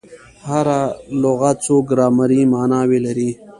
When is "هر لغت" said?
0.47-1.57